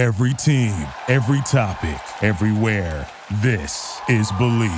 [0.00, 3.06] Every team, every topic, everywhere.
[3.42, 4.70] This is Believe.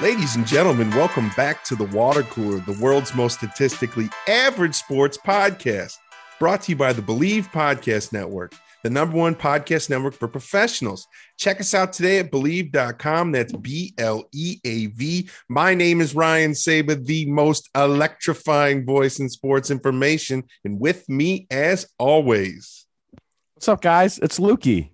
[0.00, 5.18] Ladies and gentlemen, welcome back to the Water Cooler, the world's most statistically average sports
[5.18, 5.98] podcast,
[6.38, 8.52] brought to you by the Believe Podcast Network,
[8.82, 11.06] the number one podcast network for professionals.
[11.38, 13.32] Check us out today at believe.com.
[13.32, 15.28] That's B L E A V.
[15.48, 20.44] My name is Ryan Saber, the most electrifying voice in sports information.
[20.64, 22.86] And with me, as always,
[23.60, 24.18] What's up, guys?
[24.20, 24.92] It's Lukey.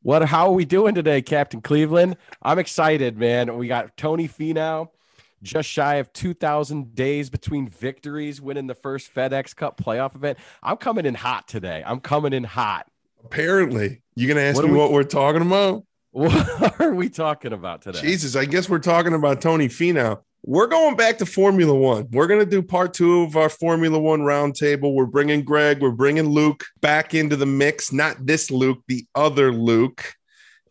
[0.00, 0.24] What?
[0.26, 2.16] How are we doing today, Captain Cleveland?
[2.40, 3.56] I'm excited, man.
[3.56, 4.90] We got Tony Finau,
[5.42, 10.38] just shy of 2,000 days between victories, winning the first FedEx Cup playoff event.
[10.62, 11.82] I'm coming in hot today.
[11.84, 12.86] I'm coming in hot.
[13.26, 15.84] Apparently, you going to ask What me we- what we're talking about?
[16.16, 18.00] What are we talking about today?
[18.00, 20.20] Jesus, I guess we're talking about Tony Finau.
[20.46, 22.08] We're going back to Formula One.
[22.10, 24.94] We're going to do part two of our Formula One roundtable.
[24.94, 27.92] We're bringing Greg, we're bringing Luke back into the mix.
[27.92, 30.14] Not this Luke, the other Luke.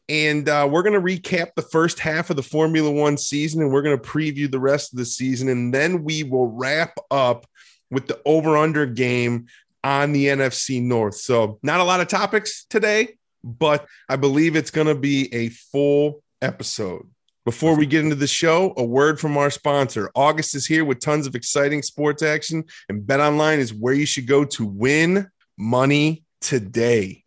[0.09, 3.71] And uh, we're going to recap the first half of the Formula One season and
[3.71, 5.49] we're going to preview the rest of the season.
[5.49, 7.45] And then we will wrap up
[7.91, 9.45] with the over under game
[9.85, 11.15] on the NFC North.
[11.15, 15.49] So, not a lot of topics today, but I believe it's going to be a
[15.49, 17.07] full episode.
[17.45, 20.09] Before we get into the show, a word from our sponsor.
[20.15, 24.07] August is here with tons of exciting sports action, and Bet Online is where you
[24.07, 27.23] should go to win money today.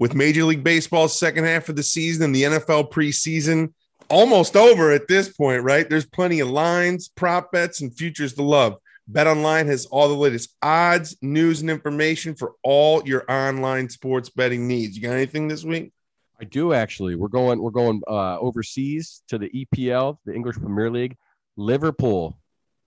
[0.00, 3.72] With Major League Baseball's second half of the season and the NFL preseason
[4.08, 5.88] almost over at this point, right?
[5.88, 8.78] There's plenty of lines, prop bets, and futures to love.
[9.10, 14.68] BetOnline has all the latest odds, news, and information for all your online sports betting
[14.68, 14.96] needs.
[14.96, 15.92] You got anything this week?
[16.40, 17.14] I do actually.
[17.14, 17.60] We're going.
[17.60, 21.16] We're going uh, overseas to the EPL, the English Premier League.
[21.56, 22.38] Liverpool,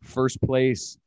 [0.02, 0.97] first place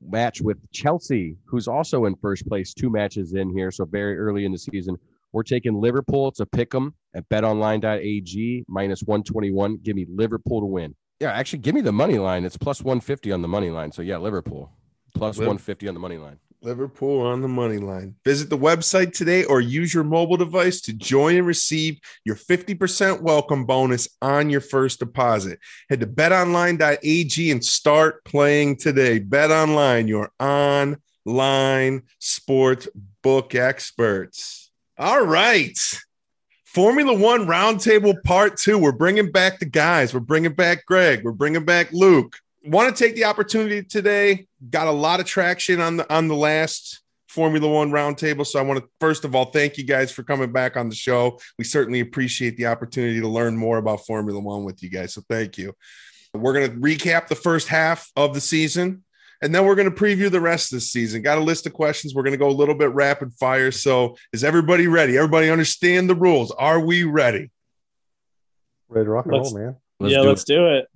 [0.00, 2.74] match with Chelsea, who's also in first place.
[2.74, 4.96] Two matches in here, so very early in the season.
[5.32, 9.78] We're taking Liverpool to pick them at BetOnline.ag minus one twenty one.
[9.82, 10.94] Give me Liverpool to win.
[11.20, 12.44] Yeah, actually, give me the money line.
[12.44, 13.92] It's plus one fifty on the money line.
[13.92, 14.70] So yeah, Liverpool
[15.14, 16.38] plus Liv- one fifty on the money line.
[16.64, 18.14] Liverpool on the money line.
[18.24, 23.20] Visit the website today or use your mobile device to join and receive your 50%
[23.20, 25.58] welcome bonus on your first deposit.
[25.90, 29.18] Head to betonline.ag and start playing today.
[29.18, 32.88] Bet online, your online sports
[33.22, 34.70] book experts.
[34.96, 35.78] All right.
[36.74, 38.78] Formula One Roundtable Part Two.
[38.78, 40.12] We're bringing back the guys.
[40.12, 41.22] We're bringing back Greg.
[41.22, 42.36] We're bringing back Luke.
[42.64, 44.48] Want to take the opportunity today?
[44.70, 48.44] Got a lot of traction on the on the last Formula One Roundtable.
[48.44, 50.96] So I want to first of all thank you guys for coming back on the
[50.96, 51.38] show.
[51.58, 55.14] We certainly appreciate the opportunity to learn more about Formula One with you guys.
[55.14, 55.74] So thank you.
[56.34, 59.03] We're going to recap the first half of the season.
[59.44, 61.20] And then we're going to preview the rest of the season.
[61.20, 62.14] Got a list of questions.
[62.14, 63.70] We're going to go a little bit rapid fire.
[63.70, 65.18] So, is everybody ready?
[65.18, 66.50] Everybody understand the rules?
[66.52, 67.50] Are we ready?
[68.88, 69.76] Ready to rock and Let's- roll, man.
[70.00, 70.86] yeah, do let's do it.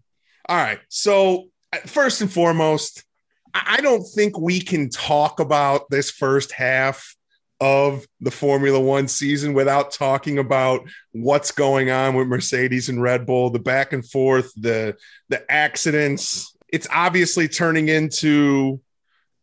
[0.48, 0.78] All right.
[0.88, 3.04] So, uh, first and foremost,
[3.52, 7.16] I I don't think we can talk about this first half
[7.60, 13.26] of the Formula One season without talking about what's going on with Mercedes and Red
[13.26, 14.96] Bull, the back and forth, the
[15.28, 16.54] the accidents.
[16.68, 18.80] It's obviously turning into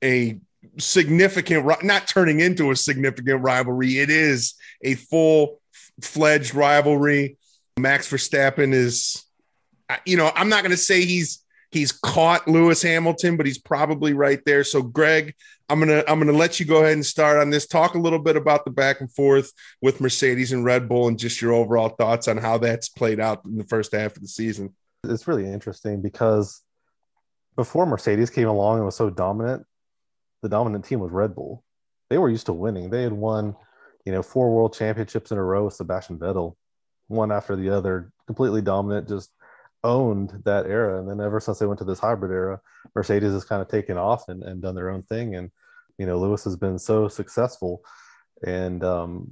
[0.03, 0.39] a
[0.77, 3.99] significant, not turning into a significant rivalry.
[3.99, 5.61] It is a full
[6.01, 7.37] fledged rivalry.
[7.77, 9.25] Max Verstappen is
[10.05, 14.13] you know, I'm not going to say he's he's caught Lewis Hamilton, but he's probably
[14.13, 14.63] right there.
[14.63, 15.35] So, Greg,
[15.69, 17.67] I'm gonna I'm gonna let you go ahead and start on this.
[17.67, 21.19] Talk a little bit about the back and forth with Mercedes and Red Bull, and
[21.19, 24.27] just your overall thoughts on how that's played out in the first half of the
[24.27, 24.73] season.
[25.03, 26.61] It's really interesting because
[27.55, 29.65] before Mercedes came along and was so dominant,
[30.41, 31.63] the dominant team was Red Bull.
[32.09, 32.89] They were used to winning.
[32.89, 33.55] They had won,
[34.05, 36.55] you know, four world championships in a row with Sebastian Vettel,
[37.07, 39.31] one after the other, completely dominant, just
[39.83, 40.99] owned that era.
[40.99, 42.59] And then ever since they went to this hybrid era,
[42.93, 45.35] Mercedes has kind of taken off and, and done their own thing.
[45.35, 45.51] And,
[45.97, 47.81] you know, Lewis has been so successful.
[48.45, 49.27] And um,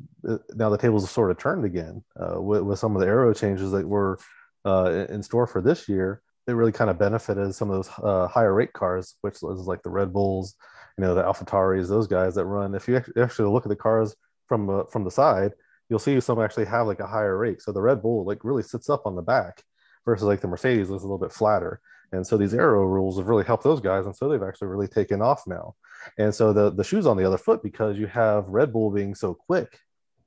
[0.55, 3.33] now the tables have sort of turned again uh, with, with some of the aero
[3.33, 4.17] changes that were
[4.65, 6.21] uh, in store for this year.
[6.47, 9.81] It really kind of benefited some of those uh, higher rake cars, which is like
[9.81, 10.55] the Red Bulls,
[10.97, 12.75] you know, the AlphaTauris, those guys that run.
[12.75, 14.15] If you actually look at the cars
[14.47, 15.53] from uh, from the side,
[15.89, 17.61] you'll see some actually have like a higher rake.
[17.61, 19.63] So the Red Bull like really sits up on the back
[20.05, 21.79] versus like the Mercedes was a little bit flatter.
[22.11, 24.87] And so these aero rules have really helped those guys, and so they've actually really
[24.87, 25.75] taken off now.
[26.17, 29.15] And so the the shoes on the other foot because you have Red Bull being
[29.15, 29.79] so quick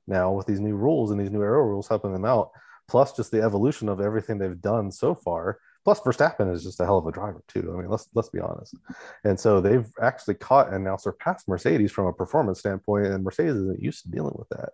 [0.07, 2.49] now with these new rules and these new aero rules helping them out,
[2.87, 5.59] plus just the evolution of everything they've done so far.
[5.87, 7.73] Plus, Verstappen is just a hell of a driver too.
[7.73, 8.75] I mean, let's let's be honest.
[9.23, 13.55] And so they've actually caught and now surpassed Mercedes from a performance standpoint, and Mercedes
[13.55, 14.71] isn't used to dealing with that.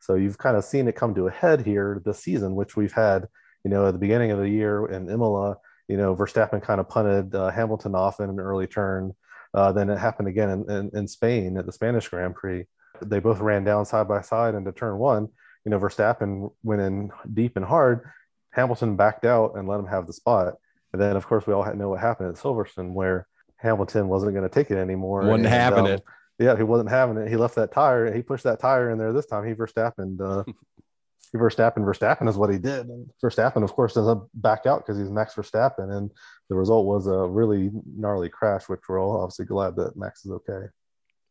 [0.00, 2.92] So you've kind of seen it come to a head here this season, which we've
[2.92, 3.28] had,
[3.62, 5.58] you know, at the beginning of the year in Imola.
[5.86, 9.14] You know, Verstappen kind of punted uh, Hamilton off in an early turn.
[9.54, 12.64] Uh, then it happened again in, in, in Spain at the Spanish Grand Prix.
[13.02, 15.28] They both ran down side by side into turn one.
[15.64, 18.10] You know, Verstappen went in deep and hard,
[18.56, 20.54] Hamilton backed out and let him have the spot.
[20.92, 24.48] And then, of course, we all know what happened at Silverstone, where Hamilton wasn't going
[24.48, 25.20] to take it anymore.
[25.20, 26.02] Wasn't and, having um, it.
[26.38, 27.28] Yeah, he wasn't having it.
[27.28, 28.12] He left that tire.
[28.12, 29.46] He pushed that tire in there this time.
[29.46, 30.18] He Verstappen.
[30.20, 30.44] Uh,
[31.32, 31.78] he Verstappen.
[31.78, 32.86] Verstappen is what he did.
[32.86, 36.10] And Verstappen, of course, doesn't back out because he's Max Verstappen, and
[36.48, 40.32] the result was a really gnarly crash, which we're all obviously glad that Max is
[40.32, 40.66] okay.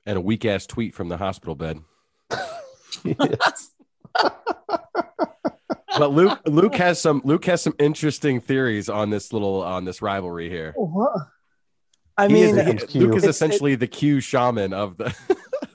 [0.06, 1.81] And a weak ass tweet from the hospital bed.
[3.04, 3.72] Yes.
[5.97, 10.01] But Luke Luke has some Luke has some interesting theories on this little on this
[10.01, 10.74] rivalry here.
[10.75, 11.12] What?
[12.18, 15.06] I He mean, is- he- Luke is It's- essentially the Q shaman of the,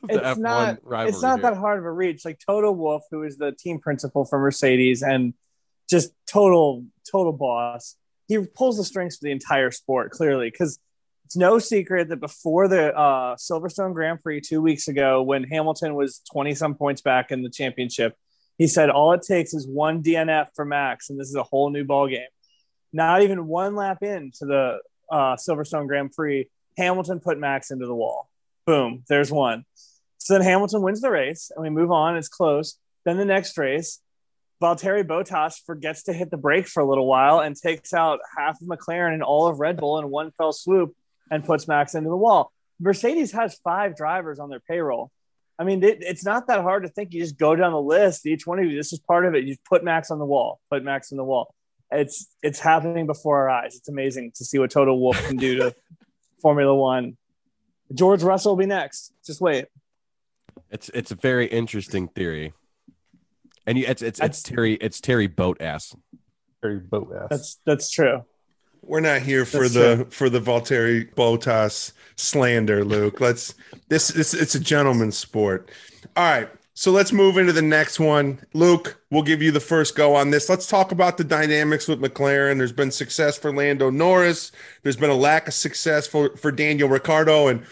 [0.02, 1.08] the it's F1 not rivalry.
[1.10, 1.50] it's not here.
[1.50, 2.24] that hard of a reach.
[2.24, 5.34] Like Toto Wolff, who is the team principal for Mercedes and
[5.88, 7.96] just total total boss,
[8.26, 10.78] he pulls the strings for the entire sport clearly because
[11.26, 15.94] it's no secret that before the uh, Silverstone Grand Prix two weeks ago, when Hamilton
[15.94, 18.16] was twenty some points back in the championship,
[18.60, 21.70] he said all it takes is one DNF for Max, and this is a whole
[21.70, 22.28] new ball game.
[22.92, 24.80] Not even one lap into the
[25.10, 26.46] uh, Silverstone Grand Prix,
[26.76, 28.28] Hamilton put Max into the wall.
[28.66, 29.64] Boom, there's one.
[30.18, 32.18] So then Hamilton wins the race, and we move on.
[32.18, 32.76] It's close.
[33.06, 34.00] Then the next race,
[34.62, 38.60] Valtteri Bottas forgets to hit the brake for a little while and takes out half
[38.60, 40.94] of McLaren and all of Red Bull in one fell swoop
[41.30, 42.52] and puts Max into the wall.
[42.78, 45.10] Mercedes has five drivers on their payroll.
[45.60, 47.12] I mean, it, it's not that hard to think.
[47.12, 48.26] You just go down the list.
[48.26, 49.44] Each one of you, this is part of it.
[49.44, 50.58] You put Max on the wall.
[50.70, 51.54] Put Max on the wall.
[51.92, 53.76] It's it's happening before our eyes.
[53.76, 55.74] It's amazing to see what Toto Wolff can do to
[56.42, 57.18] Formula One.
[57.92, 59.12] George Russell will be next.
[59.26, 59.66] Just wait.
[60.70, 62.54] It's it's a very interesting theory,
[63.66, 65.94] and you, it's it's it's That's- Terry it's Terry boat ass.
[66.62, 67.26] Very boat ass.
[67.28, 68.24] That's that's true.
[68.82, 73.20] We're not here for That's the for the Valtteri Bottas slander, Luke.
[73.20, 73.54] Let's
[73.88, 75.70] this this it's a gentleman's sport.
[76.16, 76.48] All right.
[76.80, 78.40] So let's move into the next one.
[78.54, 80.48] Luke, we'll give you the first go on this.
[80.48, 82.56] Let's talk about the dynamics with McLaren.
[82.56, 84.50] There's been success for Lando Norris.
[84.82, 87.48] There's been a lack of success for, for Daniel Ricciardo.
[87.48, 87.66] And,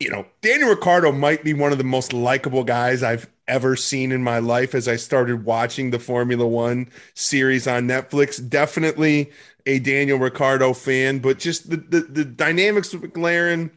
[0.00, 4.10] you know, Daniel Ricciardo might be one of the most likable guys I've ever seen
[4.10, 8.48] in my life as I started watching the Formula One series on Netflix.
[8.48, 9.30] Definitely
[9.66, 13.70] a Daniel Ricciardo fan, but just the, the, the dynamics with McLaren.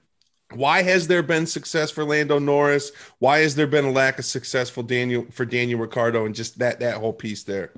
[0.53, 2.91] Why has there been success for Lando Norris?
[3.19, 6.59] Why has there been a lack of success for Daniel for Daniel Ricciardo and just
[6.59, 7.73] that that whole piece there?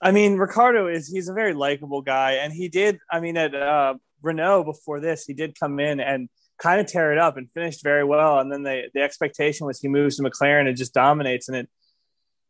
[0.00, 2.98] I mean, Ricciardo is he's a very likable guy, and he did.
[3.10, 7.12] I mean, at uh, Renault before this, he did come in and kind of tear
[7.12, 8.38] it up and finished very well.
[8.38, 11.68] And then the the expectation was he moves to McLaren and just dominates, and it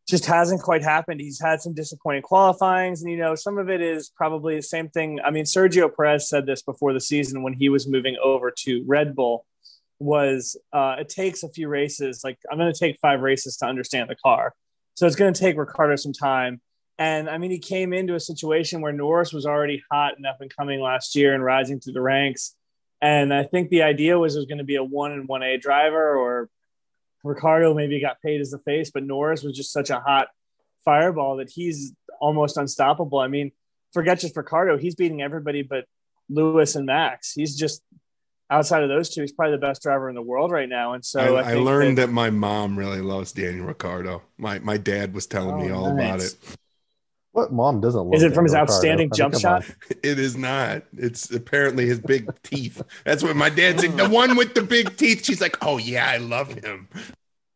[0.07, 1.21] just hasn't quite happened.
[1.21, 4.89] He's had some disappointing qualifyings, and you know, some of it is probably the same
[4.89, 5.19] thing.
[5.23, 8.83] I mean, Sergio Perez said this before the season when he was moving over to
[8.85, 9.45] Red Bull.
[9.99, 12.21] Was uh, it takes a few races?
[12.23, 14.53] Like I'm going to take five races to understand the car,
[14.95, 16.61] so it's going to take Ricciardo some time.
[16.99, 20.41] And I mean, he came into a situation where Norris was already hot and up
[20.41, 22.55] and coming last year and rising through the ranks.
[23.01, 25.43] And I think the idea was it was going to be a one and one
[25.43, 26.49] A driver, or
[27.23, 30.27] Ricciardo maybe got paid as the face, but Norris was just such a hot
[30.83, 33.19] fireball that he's almost unstoppable.
[33.19, 33.51] I mean,
[33.93, 35.85] forget just Ricciardo, he's beating everybody but
[36.29, 37.33] Lewis and Max.
[37.33, 37.81] He's just
[38.49, 40.93] outside of those two, he's probably the best driver in the world right now.
[40.93, 44.21] And so I, I, I learned that, my mom really loves Daniel Ricciardo.
[44.37, 46.35] My my dad was telling me Oh, all about it.
[47.33, 48.71] What mom doesn't love Is it from his Daniel Ricciardo?
[48.73, 49.63] outstanding I mean, jump shot?
[49.69, 49.75] on.
[50.03, 50.83] It is not.
[50.95, 52.81] It's apparently his big teeth.
[53.05, 53.97] That's what my dad said.
[53.97, 55.25] The one with the big teeth.
[55.25, 56.87] She's like, oh yeah, I love him.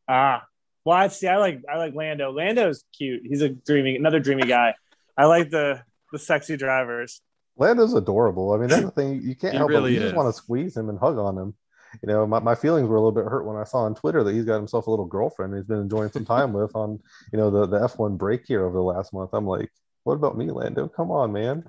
[0.07, 0.45] Ah,
[0.83, 1.27] well, I see.
[1.27, 2.31] I like I like Lando.
[2.31, 3.21] Lando's cute.
[3.23, 4.73] He's a dreamy, another dreamy guy.
[5.17, 5.81] I like the
[6.11, 7.21] the sexy drivers.
[7.57, 8.53] Lando's adorable.
[8.53, 9.21] I mean, that's the thing.
[9.21, 9.95] You can't He help really it.
[9.95, 11.53] You just want to squeeze him and hug on him.
[12.01, 14.23] You know, my, my feelings were a little bit hurt when I saw on Twitter
[14.23, 16.99] that he's got himself a little girlfriend he's been enjoying some time with on,
[17.31, 19.31] you know, the, the F1 break here over the last month.
[19.33, 19.71] I'm like,
[20.03, 20.87] what about me, Lando?
[20.87, 21.63] Come on, man.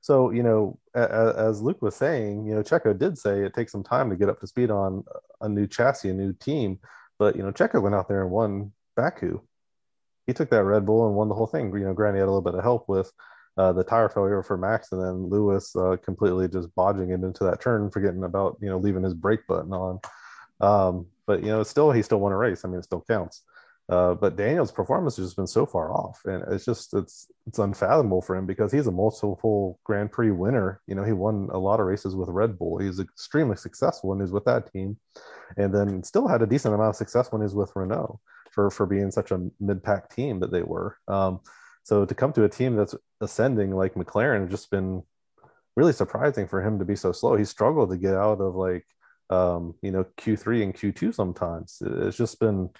[0.00, 3.54] So, you know, a, a- as Luke was saying, you know, Checo did say it
[3.54, 5.04] takes some time to get up to speed on
[5.40, 6.78] a new chassis, a new team.
[7.18, 9.40] But, you know, Checo went out there and won Baku.
[10.26, 11.72] He took that Red Bull and won the whole thing.
[11.72, 13.10] You know, granted, he had a little bit of help with
[13.56, 17.44] uh, the tire failure for Max, and then Lewis uh, completely just bodging it into
[17.44, 20.00] that turn, forgetting about you know leaving his brake button on.
[20.60, 22.64] Um, but you know, still he still won a race.
[22.64, 23.42] I mean, it still counts.
[23.88, 27.58] Uh, but Daniel's performance has just been so far off, and it's just it's it's
[27.58, 30.80] unfathomable for him because he's a multiple Grand Prix winner.
[30.86, 32.78] You know, he won a lot of races with Red Bull.
[32.78, 34.96] He's extremely successful when he's with that team,
[35.58, 38.20] and then still had a decent amount of success when he's with Renault
[38.52, 40.96] for for being such a mid pack team that they were.
[41.06, 41.40] Um,
[41.84, 45.02] so to come to a team that's ascending like McLaren just been
[45.76, 47.36] really surprising for him to be so slow.
[47.36, 48.86] He struggled to get out of like
[49.30, 51.82] um, you know Q3 and Q2 sometimes.
[51.84, 52.70] It's just been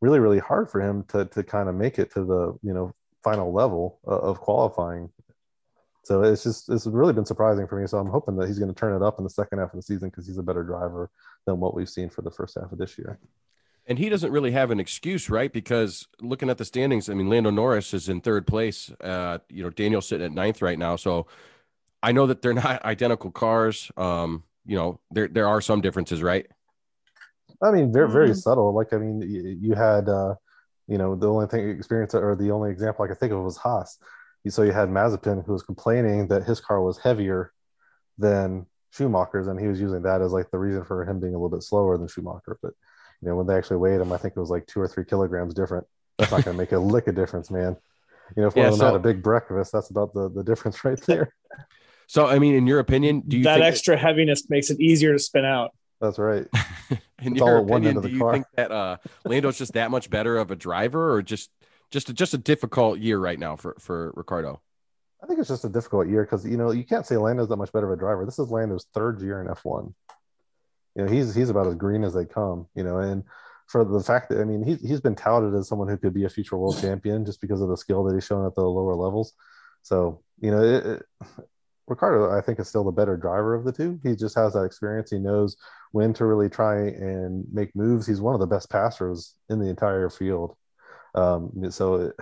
[0.00, 2.92] really really hard for him to to kind of make it to the you know
[3.24, 5.10] final level of qualifying.
[6.04, 7.86] So it's just it's really been surprising for me.
[7.86, 9.76] So I'm hoping that he's going to turn it up in the second half of
[9.76, 11.10] the season because he's a better driver
[11.46, 13.18] than what we've seen for the first half of this year.
[13.88, 15.52] And he doesn't really have an excuse, right?
[15.52, 18.90] Because looking at the standings, I mean, Lando Norris is in third place.
[19.00, 20.96] Uh, you know, Daniel's sitting at ninth right now.
[20.96, 21.28] So
[22.02, 23.90] I know that they're not identical cars.
[23.96, 26.46] Um, you know, there there are some differences, right?
[27.62, 28.34] I mean, very very mm-hmm.
[28.34, 28.74] subtle.
[28.74, 30.34] Like I mean, you, you had uh,
[30.88, 33.56] you know the only thing experience or the only example I could think of was
[33.56, 33.98] Haas.
[34.48, 37.52] So you had Mazepin who was complaining that his car was heavier
[38.16, 41.36] than Schumacher's, and he was using that as like the reason for him being a
[41.36, 42.58] little bit slower than Schumacher.
[42.62, 42.72] But
[43.22, 45.04] you know, when they actually weighed him, I think it was like two or three
[45.04, 45.86] kilograms different.
[46.18, 47.76] That's not going to make a lick of difference, man.
[48.36, 50.28] You know, if one yeah, of them so, had a big breakfast, that's about the,
[50.28, 51.32] the difference right there.
[52.06, 55.12] So, I mean, in your opinion, do you that extra that, heaviness makes it easier
[55.12, 55.70] to spin out?
[56.00, 56.46] That's right.
[57.22, 58.32] in it's your opinion, do you car.
[58.32, 61.50] think that uh, Lando's just that much better of a driver, or just
[61.90, 64.60] just a, just a difficult year right now for for ricciardo
[65.22, 67.56] I think it's just a difficult year because you know you can't say Lando's that
[67.56, 68.24] much better of a driver.
[68.24, 69.92] This is Lando's third year in F1.
[70.96, 72.66] You know he's he's about as green as they come.
[72.74, 73.22] You know, and
[73.68, 76.24] for the fact that I mean he's he's been touted as someone who could be
[76.24, 78.94] a future world champion just because of the skill that he's shown at the lower
[78.94, 79.34] levels.
[79.82, 81.02] So you know it, it,
[81.88, 84.00] Ricciardo, I think, is still the better driver of the two.
[84.02, 85.10] He just has that experience.
[85.10, 85.56] He knows
[85.92, 88.06] when to really try and make moves.
[88.06, 90.56] He's one of the best passers in the entire field.
[91.14, 92.16] Um, so it,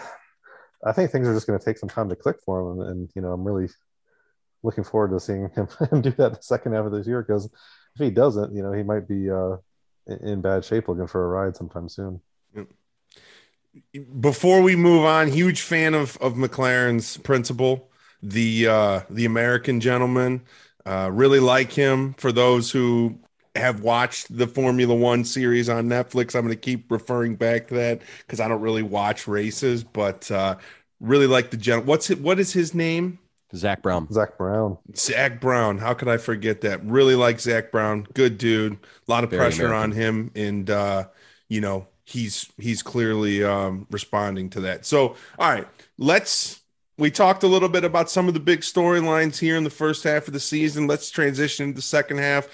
[0.85, 2.81] I think things are just going to take some time to click for him.
[2.81, 3.69] And, and, you know, I'm really
[4.63, 5.67] looking forward to seeing him
[6.03, 7.51] do that the second half of this year because
[7.95, 9.57] if he doesn't, you know, he might be uh,
[10.07, 12.21] in bad shape looking for a ride sometime soon.
[14.21, 17.91] Before we move on, huge fan of, of McLaren's principal,
[18.23, 20.43] the uh, the American gentleman.
[20.87, 22.15] Uh, really like him.
[22.15, 23.19] For those who
[23.55, 27.75] have watched the Formula One series on Netflix, I'm going to keep referring back to
[27.75, 30.57] that because I don't really watch races, but uh,
[31.01, 31.87] really like the gen.
[31.87, 32.21] What's it?
[32.21, 33.19] What is his name?
[33.55, 34.11] Zak Brown.
[34.13, 34.79] Zak Brown.
[34.97, 35.79] Zak Brown.
[35.79, 36.85] How could I forget that?
[36.85, 38.07] Really like Zak Brown.
[38.15, 38.73] Good dude.
[38.73, 38.79] A
[39.11, 39.91] lot of Very pressure American.
[39.91, 41.05] on him, and uh,
[41.49, 44.87] you know he's he's clearly um, responding to that.
[44.87, 45.67] So, all right,
[45.99, 46.61] let's
[46.99, 50.05] we talked a little bit about some of the big storylines here in the first
[50.05, 50.87] half of the season.
[50.87, 52.49] Let's transition to the second half.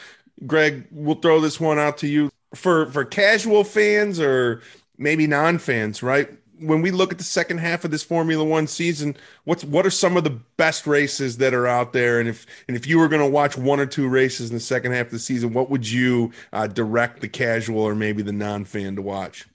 [0.46, 4.62] Greg, we'll throw this one out to you for for casual fans or
[4.96, 6.30] maybe non-fans, right?
[6.60, 9.90] When we look at the second half of this Formula One season, what's what are
[9.90, 12.20] some of the best races that are out there?
[12.20, 14.60] And if and if you were going to watch one or two races in the
[14.60, 18.32] second half of the season, what would you uh, direct the casual or maybe the
[18.32, 19.46] non-fan to watch?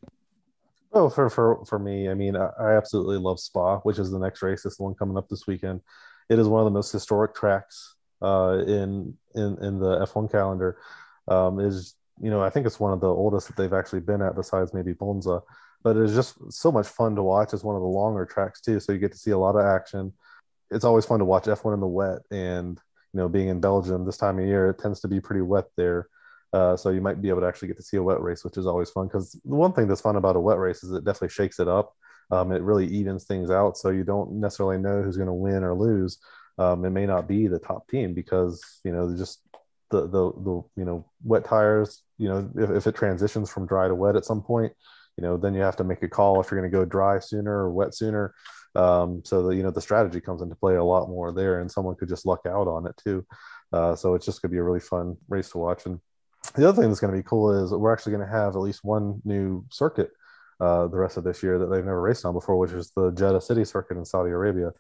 [0.94, 4.20] Oh, for for for me, I mean, I, I, absolutely love Spa, which is the
[4.20, 4.64] next race.
[4.64, 5.82] The one coming up this weekend.
[6.30, 10.78] It is one of the most historic tracks uh, in in in the F1 calendar.
[11.28, 14.22] Um, is you know, I think it's one of the oldest that they've actually been
[14.22, 15.42] at, besides maybe Monza.
[15.86, 17.54] But it's just so much fun to watch.
[17.54, 19.64] It's one of the longer tracks too, so you get to see a lot of
[19.64, 20.12] action.
[20.72, 22.82] It's always fun to watch F1 in the wet, and
[23.14, 25.66] you know, being in Belgium this time of year, it tends to be pretty wet
[25.78, 26.10] there.
[26.52, 28.58] Uh, so you might be able to actually get to see a wet race, which
[28.58, 29.06] is always fun.
[29.06, 31.68] Because the one thing that's fun about a wet race is it definitely shakes it
[31.68, 31.94] up.
[32.32, 35.64] Um, it really evens things out, so you don't necessarily know who's going to win
[35.64, 36.18] or lose.
[36.58, 39.42] Um, it may not be the top team because you know just
[39.92, 42.02] the the the you know wet tires.
[42.18, 44.74] You know if, if it transitions from dry to wet at some point,
[45.18, 47.20] you know then you have to make a call if you're going to go dry
[47.20, 48.34] sooner or wet sooner.
[48.76, 51.72] Um, so the you know the strategy comes into play a lot more there, and
[51.72, 53.26] someone could just luck out on it too.
[53.74, 56.00] Uh, so it's just going to be a really fun race to watch and
[56.54, 58.62] the other thing that's going to be cool is we're actually going to have at
[58.62, 60.12] least one new circuit
[60.60, 63.12] uh, the rest of this year that they've never raced on before, which is the
[63.12, 64.72] Jeddah City Circuit in Saudi Arabia.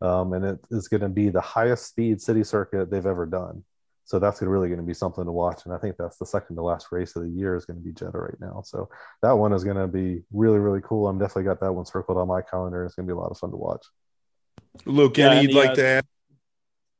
[0.00, 3.64] Um, and it is going to be the highest speed city circuit they've ever done.
[4.10, 5.66] So that's really going to be something to watch.
[5.66, 7.84] And I think that's the second to last race of the year is going to
[7.84, 8.60] be Jeddah right now.
[8.66, 8.88] So
[9.22, 11.06] that one is going to be really, really cool.
[11.06, 12.84] I'm definitely got that one circled on my calendar.
[12.84, 13.86] It's going to be a lot of fun to watch.
[14.84, 16.06] Luke, yeah, any you'd like uh, to add?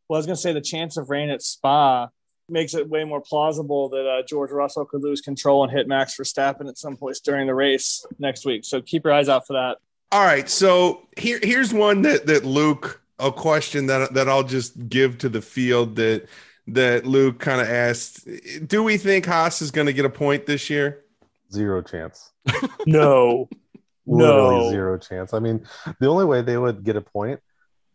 [0.08, 2.10] Well, I was going to say the chance of rain at Spa
[2.48, 6.16] makes it way more plausible that uh, George Russell could lose control and hit Max
[6.16, 8.64] Verstappen at some point during the race next week.
[8.64, 9.78] So keep your eyes out for that.
[10.12, 10.48] All right.
[10.48, 15.28] So here, here's one that that Luke, a question that that I'll just give to
[15.28, 16.28] the field that
[16.74, 18.26] that Luke kind of asked.
[18.66, 21.04] Do we think Haas is going to get a point this year?
[21.52, 22.30] Zero chance.
[22.86, 23.48] no.
[24.06, 24.70] literally No.
[24.70, 25.34] zero chance.
[25.34, 25.66] I mean,
[26.00, 27.40] the only way they would get a point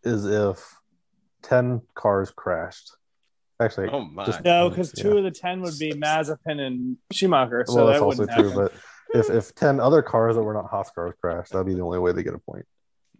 [0.03, 0.63] is if
[1.41, 2.91] ten cars crashed.
[3.59, 4.25] Actually, Oh my!
[4.25, 5.17] Just- No, because two Yeah.
[5.19, 8.49] of the ten would be Mazepin and Schumacher, so well, that's that also wouldn't true.
[8.49, 8.69] happen.
[9.13, 11.81] But if if ten other cars that were not Haas cars crashed, that'd be the
[11.81, 12.65] only way they get a point.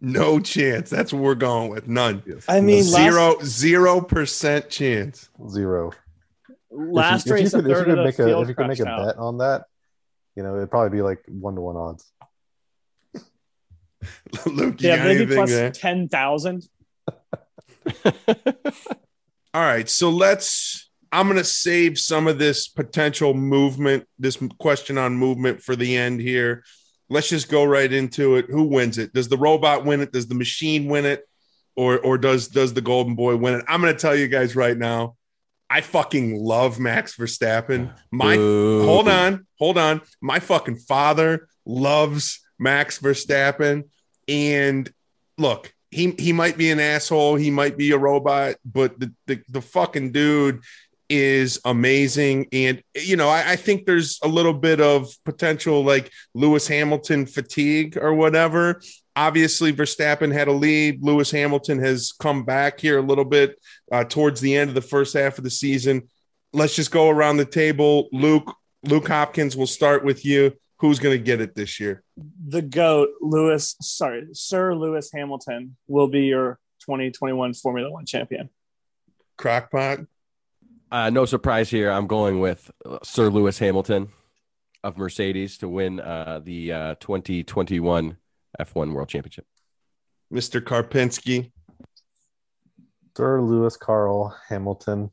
[0.00, 0.90] No chance.
[0.90, 1.88] That's what we're going with.
[1.88, 2.22] None.
[2.26, 2.44] Yes.
[2.48, 5.28] I mean, last- Zero zero percent chance.
[5.48, 5.92] zero.
[6.70, 8.40] Last if you, race, if you could, if you third could of the make a
[8.40, 9.06] if you could make a out.
[9.06, 9.64] bet on that,
[10.34, 12.04] you know, it'd probably be like one to one odds.
[14.46, 15.70] Luke, you Yeah, got maybe anything plus there?
[15.70, 16.68] ten thousand.
[19.54, 20.90] All right, so let's.
[21.12, 25.96] I'm going to save some of this potential movement, this question on movement for the
[25.96, 26.62] end here.
[27.08, 28.46] Let's just go right into it.
[28.50, 29.12] Who wins it?
[29.12, 30.12] Does the robot win it?
[30.12, 31.24] Does the machine win it?
[31.76, 33.64] Or or does does the golden boy win it?
[33.68, 35.16] I'm going to tell you guys right now.
[35.68, 37.92] I fucking love Max Verstappen.
[38.10, 38.84] My Boo.
[38.84, 40.00] hold on, hold on.
[40.20, 43.84] My fucking father loves Max Verstappen.
[44.28, 44.90] And
[45.36, 49.42] look, he he might be an asshole, he might be a robot, but the the,
[49.48, 50.62] the fucking dude
[51.08, 52.48] is amazing.
[52.52, 57.26] And you know, I, I think there's a little bit of potential like Lewis Hamilton
[57.26, 58.80] fatigue or whatever.
[59.14, 61.02] Obviously, Verstappen had a lead.
[61.02, 63.58] Lewis Hamilton has come back here a little bit
[63.90, 66.08] uh, towards the end of the first half of the season.
[66.52, 68.08] Let's just go around the table.
[68.12, 70.52] Luke, Luke Hopkins, we'll start with you.
[70.78, 72.02] Who's going to get it this year?
[72.46, 73.76] The goat, Lewis.
[73.80, 78.50] Sorry, Sir Lewis Hamilton will be your 2021 Formula One champion.
[79.38, 80.06] Crockpot.
[80.90, 81.90] Uh, no surprise here.
[81.90, 84.08] I'm going with uh, Sir Lewis Hamilton
[84.84, 88.16] of Mercedes to win uh, the uh, 2021
[88.60, 89.46] F1 World Championship.
[90.32, 90.60] Mr.
[90.60, 91.50] Karpinski.
[93.16, 95.10] Sir Lewis Carl Hamilton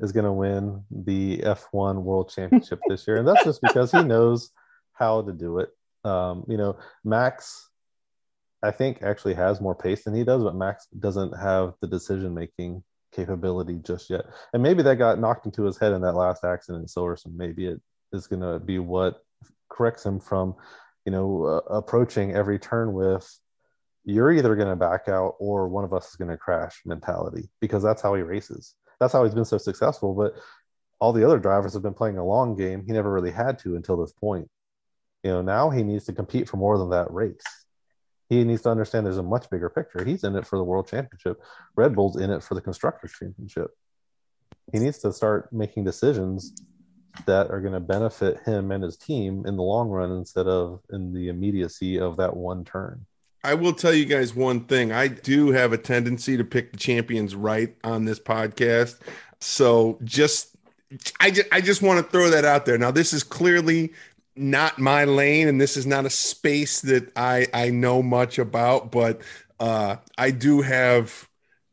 [0.00, 4.02] is going to win the F1 World Championship this year, and that's just because he
[4.02, 4.50] knows
[4.92, 5.70] how to do it.
[6.04, 7.70] Um, you know, Max,
[8.62, 12.34] I think actually has more pace than he does, but Max doesn't have the decision
[12.34, 12.82] making
[13.14, 14.26] capability just yet.
[14.52, 17.36] And maybe that got knocked into his head in that last accident in Silverstone.
[17.36, 17.80] Maybe it
[18.12, 19.22] is going to be what
[19.70, 20.54] corrects him from,
[21.04, 23.28] you know, uh, approaching every turn with
[24.04, 27.48] you're either going to back out or one of us is going to crash mentality
[27.60, 28.74] because that's how he races.
[29.00, 30.14] That's how he's been so successful.
[30.14, 30.34] But
[31.00, 32.84] all the other drivers have been playing a long game.
[32.86, 34.48] He never really had to until this point.
[35.22, 37.42] You know, now he needs to compete for more than that race.
[38.28, 40.04] He needs to understand there's a much bigger picture.
[40.04, 41.42] He's in it for the world championship.
[41.76, 43.70] Red Bull's in it for the constructors championship.
[44.72, 46.54] He needs to start making decisions
[47.26, 50.80] that are going to benefit him and his team in the long run instead of
[50.90, 53.06] in the immediacy of that one turn.
[53.44, 54.90] I will tell you guys one thing.
[54.90, 58.98] I do have a tendency to pick the champions right on this podcast.
[59.40, 60.56] So just
[61.20, 62.78] I just I just want to throw that out there.
[62.78, 63.92] Now this is clearly
[64.36, 68.90] not my lane and this is not a space that I I know much about,
[68.90, 69.20] but
[69.60, 71.28] uh I do have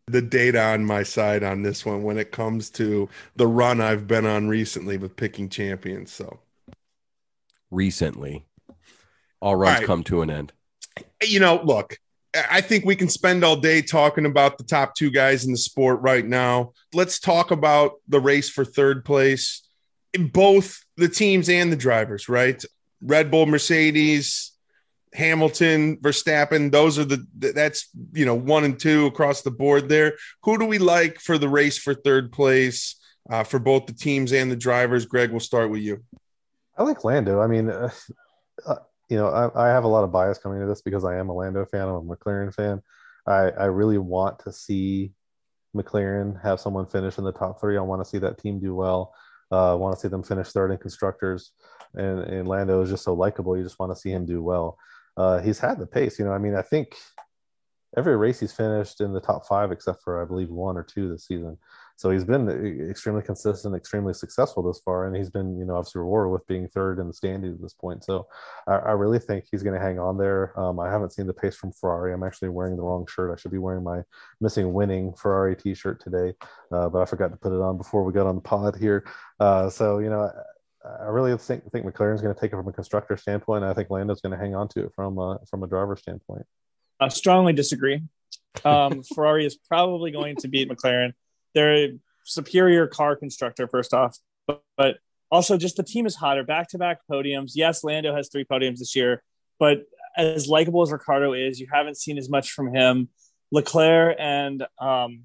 [0.07, 4.07] the data on my side on this one when it comes to the run I've
[4.07, 6.11] been on recently with picking champions.
[6.11, 6.39] So
[7.69, 8.45] Recently,
[9.41, 9.87] all runs right.
[9.87, 10.51] come to an end.
[11.23, 11.97] you know, look,
[12.49, 15.57] I think we can spend all day talking about the top two guys in the
[15.57, 16.73] sport right now.
[16.93, 19.61] Let's talk about the race for third place
[20.19, 22.63] both the teams and the drivers, right?
[23.01, 24.51] Red Bull, Mercedes,
[25.13, 30.13] Hamilton, Verstappen, those are the that's you know one and two across the board there.
[30.43, 32.95] Who do we like for the race for third place
[33.29, 35.05] uh, for both the teams and the drivers?
[35.05, 36.03] Greg, we'll start with you.
[36.77, 37.41] I like Lando.
[37.41, 37.89] I mean, uh,
[38.65, 38.75] uh,
[39.09, 41.29] you know, I, I have a lot of bias coming to this because I am
[41.29, 41.87] a Lando fan.
[41.87, 42.81] I'm a McLaren fan.
[43.27, 45.11] I, I really want to see
[45.75, 47.77] McLaren have someone finish in the top three.
[47.77, 49.13] I want to see that team do well.
[49.51, 51.51] Uh, want to see them finish third in constructors.
[51.93, 53.57] And, and Lando is just so likable.
[53.57, 54.77] You just want to see him do well.
[55.17, 56.17] Uh, he's had the pace.
[56.17, 56.95] You know, I mean, I think
[57.97, 61.09] every race he's finished in the top five, except for I believe one or two
[61.09, 61.57] this season.
[62.01, 65.99] So he's been extremely consistent, extremely successful this far, and he's been, you know, obviously
[65.99, 68.03] rewarded with being third in the standings at this point.
[68.03, 68.25] So
[68.65, 70.59] I, I really think he's going to hang on there.
[70.59, 72.11] Um, I haven't seen the pace from Ferrari.
[72.11, 73.31] I'm actually wearing the wrong shirt.
[73.31, 74.01] I should be wearing my
[74.39, 76.33] missing winning Ferrari T-shirt today,
[76.71, 79.05] uh, but I forgot to put it on before we got on the pod here.
[79.39, 80.31] Uh, so you know.
[80.83, 83.63] I really think think McLaren's going to take it from a constructor standpoint.
[83.63, 86.41] I think Lando's going to hang on to it from a, from a driver standpoint.
[86.99, 88.01] I strongly disagree.
[88.65, 91.13] Um, Ferrari is probably going to beat McLaren.
[91.53, 94.97] They're a superior car constructor, first off, but, but
[95.31, 96.43] also just the team is hotter.
[96.43, 97.51] Back to back podiums.
[97.55, 99.23] Yes, Lando has three podiums this year,
[99.59, 99.83] but
[100.17, 103.09] as likable as Ricciardo is, you haven't seen as much from him.
[103.51, 105.23] Leclerc and um,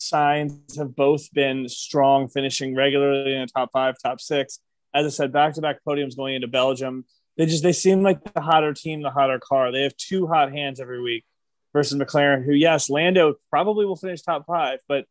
[0.00, 4.60] Sainz have both been strong, finishing regularly in the top five, top six.
[4.94, 7.04] As I said, back to back podiums going into Belgium.
[7.36, 9.72] they just they seem like the hotter team, the hotter car.
[9.72, 11.24] They have two hot hands every week
[11.72, 15.06] versus McLaren, who yes, Lando probably will finish top five, but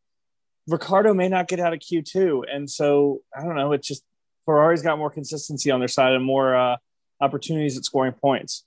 [0.66, 3.72] Ricciardo may not get out of Q two, and so I don't know.
[3.72, 4.02] It's just
[4.46, 6.76] Ferrari's got more consistency on their side and more uh,
[7.20, 8.64] opportunities at scoring points.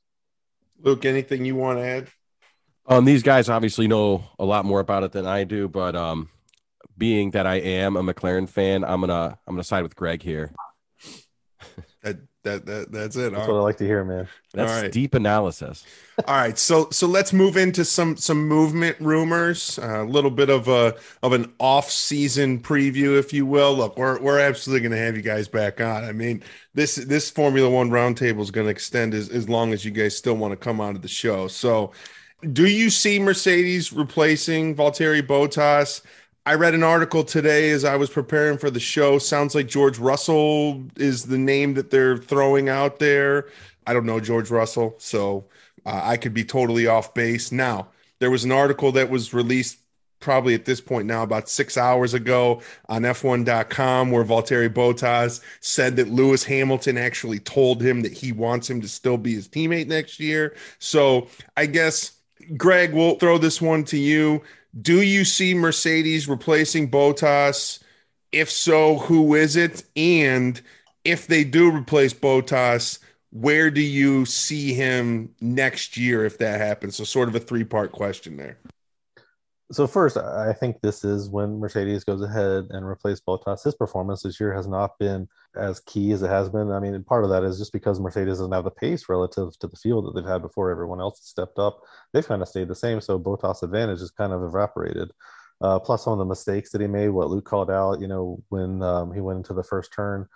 [0.80, 2.08] Luke, anything you want to add?
[2.86, 6.30] Um, these guys obviously know a lot more about it than I do, but um,
[6.98, 10.54] being that I am a McLaren fan, I'm gonna I'm gonna side with Greg here.
[12.04, 13.32] That that, that that's it.
[13.34, 14.28] That's All what I like to hear, man.
[14.54, 14.92] That's All right.
[14.92, 15.86] deep analysis.
[16.26, 20.68] All right, so so let's move into some some movement rumors, a little bit of
[20.68, 23.76] a of an off season preview, if you will.
[23.76, 26.04] Look, we're we're absolutely going to have you guys back on.
[26.04, 29.86] I mean, this this Formula One roundtable is going to extend as as long as
[29.86, 31.48] you guys still want to come onto the show.
[31.48, 31.92] So,
[32.54, 36.02] do you see Mercedes replacing Valtteri Bottas?
[36.48, 39.20] I read an article today as I was preparing for the show.
[39.20, 43.50] Sounds like George Russell is the name that they're throwing out there.
[43.86, 45.44] I don't know George Russell, so
[45.86, 47.52] uh, I could be totally off base.
[47.52, 49.80] Now, there was an article that was released
[50.22, 55.98] probably at this point now about six hours ago on F1.com where Valtteri Bottas said
[55.98, 59.88] that Lewis Hamilton actually told him that he wants him to still be his teammate
[59.88, 60.56] next year.
[60.80, 62.14] So I guess,
[62.56, 64.42] Greg, we'll throw this one to you.
[64.80, 67.80] Do you see Mercedes replacing Bottas?
[68.32, 69.84] If so, who is it?
[69.96, 70.60] And
[71.06, 73.00] if they do replace Bottas,
[73.32, 76.96] where do you see him next year if that happens?
[76.96, 78.58] So, sort of a three part question there.
[79.70, 83.66] So first, I think this is when Mercedes goes ahead and replace Bottas.
[83.66, 85.28] His performance this year has not been
[85.58, 86.72] as key as it has been.
[86.72, 89.68] I mean, part of that is just because Mercedes doesn't have the pace relative to
[89.68, 90.72] the field that they've had before.
[90.72, 91.82] Everyone else stepped up.
[92.14, 93.02] They've kind of stayed the same.
[93.02, 95.12] So Bottas' advantage is kind of evaporated.
[95.60, 98.42] Uh, plus, some of the mistakes that he made, what Luke called out, you know,
[98.48, 100.28] when um, he went into the first turn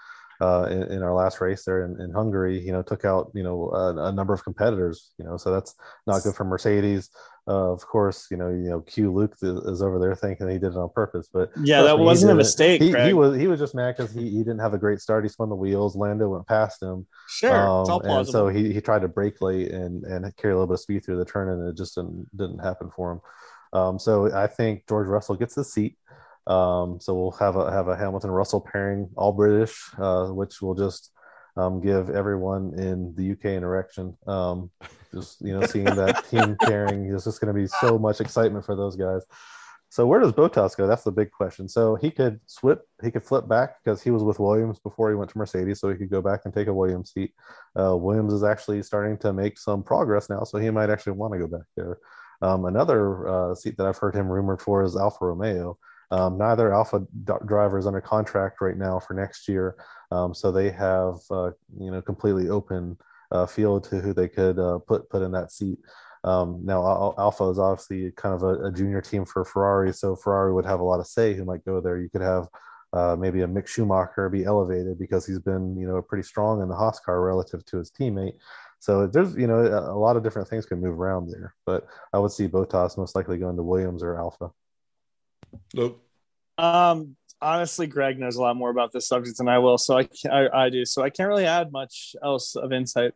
[0.41, 3.43] uh, in, in, our last race there in, in, Hungary, you know, took out, you
[3.43, 5.75] know, a, a, number of competitors, you know, so that's
[6.07, 7.11] not good for Mercedes.
[7.47, 10.73] Uh, of course, you know, you know, Q Luke is over there thinking he did
[10.73, 12.81] it on purpose, but yeah, that me, wasn't a mistake.
[12.81, 15.23] He, he, was he was just mad because he, he didn't have a great start.
[15.23, 15.95] He spun the wheels.
[15.95, 17.07] Lando went past him.
[17.29, 20.67] Sure, um, and so he, he tried to brake late and and carry a little
[20.67, 23.21] bit of speed through the turn, and it just didn't didn't happen for him.
[23.73, 25.97] Um, so I think George Russell gets the seat.
[26.47, 30.75] Um, so we'll have a have a Hamilton Russell pairing, all British, uh, which will
[30.75, 31.11] just
[31.57, 34.17] um, give everyone in the UK an erection.
[34.27, 34.71] Um,
[35.13, 38.65] just you know, seeing that team pairing is just going to be so much excitement
[38.65, 39.23] for those guys.
[39.89, 40.87] So where does Bottas go?
[40.87, 41.67] That's the big question.
[41.67, 45.15] So he could flip, he could flip back because he was with Williams before he
[45.15, 47.33] went to Mercedes, so he could go back and take a Williams seat.
[47.77, 51.33] Uh, Williams is actually starting to make some progress now, so he might actually want
[51.33, 51.97] to go back there.
[52.41, 55.77] Um, another uh, seat that I've heard him rumored for is Alfa Romeo.
[56.11, 57.07] Um, neither Alfa
[57.45, 59.77] driver is under contract right now for next year,
[60.11, 62.97] um, so they have uh, you know completely open
[63.31, 65.79] uh, field to who they could uh, put put in that seat.
[66.23, 70.53] Um, now Alfa is obviously kind of a, a, junior team for Ferrari, so Ferrari
[70.53, 71.97] would have a lot of say who might go there.
[71.97, 72.47] You could have
[72.93, 76.67] uh, maybe a Mick Schumacher be elevated because he's been you know pretty strong in
[76.67, 78.33] the Haas car relative to his teammate.
[78.79, 82.19] So there's you know a, lot of different things can move around there, but I
[82.19, 84.51] would see Bottas most likely going to Williams or Alfa.
[85.73, 85.99] Luke.
[86.57, 90.07] Um, honestly, Greg knows a lot more about this subject than I will, so I,
[90.31, 90.85] I, I do.
[90.85, 93.13] So I can't really add much else of insight.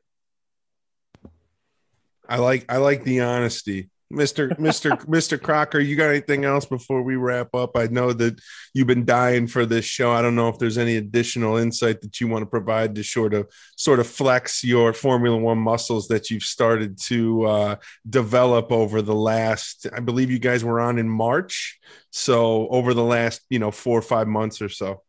[2.27, 3.89] I like I like the honesty.
[4.13, 4.55] Mr.
[4.59, 4.91] Mr.
[5.05, 5.41] Mr.
[5.41, 7.75] Crocker, you got anything else before we wrap up?
[7.75, 8.39] I know that
[8.73, 10.11] you've been dying for this show.
[10.11, 13.33] I don't know if there's any additional insight that you want to provide to sort
[13.33, 17.75] of sort of flex your Formula One muscles that you've started to uh,
[18.07, 19.87] develop over the last.
[19.91, 21.79] I believe you guys were on in March,
[22.11, 25.01] so over the last you know four or five months or so.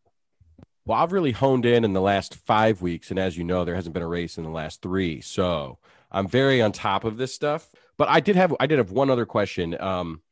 [0.86, 3.74] Well, I've really honed in in the last five weeks, and as you know, there
[3.74, 5.78] hasn't been a race in the last three, so
[6.10, 7.68] I'm very on top of this stuff.
[7.98, 9.80] But I did have I did have one other question.
[9.80, 10.22] Um,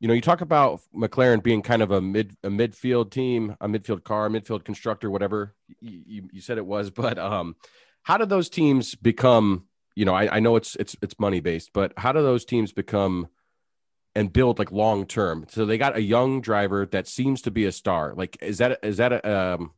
[0.00, 3.68] you know, you talk about McLaren being kind of a mid a midfield team, a
[3.68, 6.90] midfield car, midfield constructor, whatever you, you said it was.
[6.90, 7.56] But um,
[8.02, 9.66] how do those teams become?
[9.94, 12.72] You know, I, I know it's it's it's money based, but how do those teams
[12.72, 13.28] become
[14.14, 15.44] and build like long term?
[15.50, 18.14] So they got a young driver that seems to be a star.
[18.16, 19.72] Like, is that is that a um,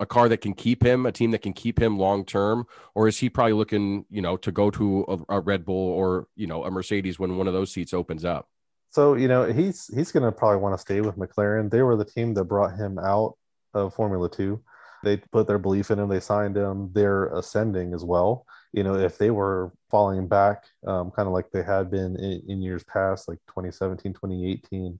[0.00, 3.06] a car that can keep him, a team that can keep him long term, or
[3.06, 6.46] is he probably looking, you know, to go to a, a, Red Bull or you
[6.46, 8.48] know a Mercedes when one of those seats opens up?
[8.90, 11.70] So you know he's he's going to probably want to stay with McLaren.
[11.70, 13.36] They were the team that brought him out
[13.74, 14.62] of Formula Two.
[15.04, 16.08] They put their belief in him.
[16.08, 16.90] They signed him.
[16.92, 18.46] They're ascending as well.
[18.72, 22.42] You know, if they were falling back, um, kind of like they had been in,
[22.48, 24.98] in, years past, like 2017, 2018,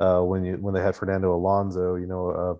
[0.00, 2.54] uh, when you when they had Fernando Alonso, you know, uh,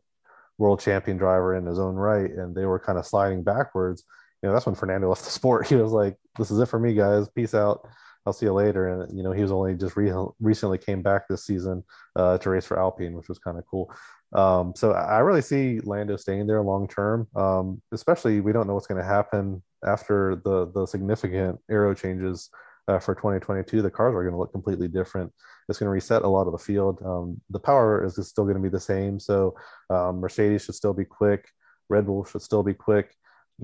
[0.62, 4.05] world champion driver in his own right, and they were kind of sliding backwards.
[4.40, 5.66] you know, that's when Fernando left the sport.
[5.66, 7.29] He was like, "This is it for me, guys.
[7.29, 7.87] Peace out.
[8.25, 11.27] I'll see you later." And you know, he was only just re- recently came back
[11.27, 11.83] this season
[12.14, 13.92] uh, to race for Alpine, which was kind of cool.
[14.35, 17.27] Um, so I really see Lando staying there long term.
[17.35, 22.51] Um, especially, we don't know what's going to happen after the the significant aero changes
[22.88, 23.83] uh, for 2022.
[23.83, 25.33] The cars are going to look completely different.
[25.68, 27.01] It's going to reset a lot of the field.
[27.05, 29.18] Um, the power is still going to be the same.
[29.21, 29.55] So
[29.90, 31.49] um, Mercedes should still be quick.
[31.88, 33.14] Red Bull should still be quick.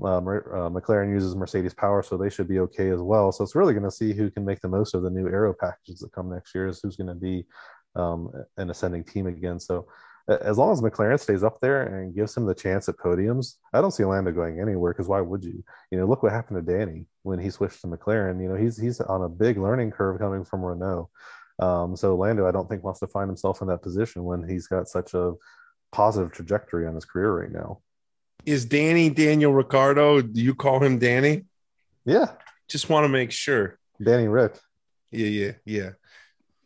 [0.03, 3.31] Um, uh, McLaren uses Mercedes power, so they should be okay as well.
[3.31, 5.53] So it's really going to see who can make the most of the new aero
[5.53, 6.67] packages that come next year.
[6.67, 7.45] Is who's going to be
[7.95, 9.59] um, an ascending team again.
[9.59, 9.87] So
[10.29, 13.81] as long as McLaren stays up there and gives him the chance at podiums, I
[13.81, 14.93] don't see Lando going anywhere.
[14.93, 15.63] Because why would you?
[15.91, 18.41] You know, look what happened to Danny when he switched to McLaren.
[18.41, 21.09] You know, he's he's on a big learning curve coming from Renault.
[21.59, 24.67] Um, so Lando, I don't think wants to find himself in that position when he's
[24.67, 25.33] got such a
[25.91, 27.81] positive trajectory on his career right now.
[28.45, 30.21] Is Danny Daniel Ricciardo?
[30.21, 31.45] Do you call him Danny?
[32.05, 32.27] Yeah.
[32.69, 33.77] Just want to make sure.
[34.01, 34.57] Danny Rick.
[35.11, 35.89] Yeah, yeah, yeah.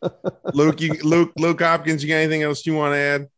[0.54, 3.28] Luke, you, Luke, Luke Hopkins, you got anything else you want to add?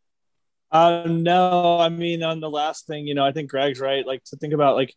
[0.71, 4.07] Uh, no, I mean, on the last thing, you know, I think Greg's right.
[4.07, 4.95] Like to think about like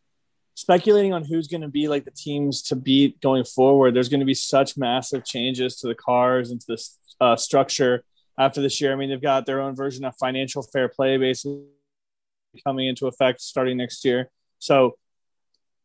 [0.56, 3.94] speculating on who's going to be like the teams to beat going forward.
[3.94, 6.90] There's going to be such massive changes to the cars and to the
[7.22, 8.04] uh, structure
[8.38, 8.92] after this year.
[8.92, 11.64] I mean, they've got their own version of financial fair play basically
[12.66, 14.30] coming into effect starting next year.
[14.58, 14.98] So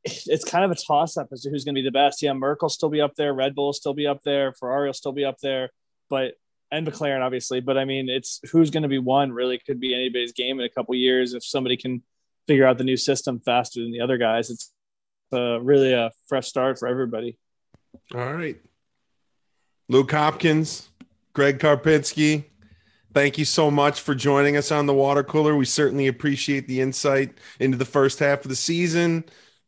[0.05, 2.23] it's kind of a toss up as to who's going to be the best.
[2.23, 5.13] Yeah, Merkel still be up there, Red Bull still be up there, Ferrari will still
[5.13, 5.71] be up there,
[6.11, 6.35] but
[6.75, 7.61] and McLaren obviously.
[7.61, 10.67] But I mean, it's who's going to be one really could be anybody's game in
[10.67, 12.03] a couple years if somebody can
[12.47, 14.51] figure out the new system faster than the other guys.
[14.51, 14.73] It's
[15.33, 17.39] uh, really a fresh start for everybody.
[18.15, 18.61] All right,
[19.89, 20.89] Luke Hopkins,
[21.33, 22.45] Greg Karpinski,
[23.15, 25.57] thank you so much for joining us on the water cooler.
[25.57, 29.25] We certainly appreciate the insight into the first half of the season.